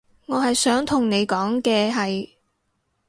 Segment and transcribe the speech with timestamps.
[0.25, 2.27] 我係想同你講嘅係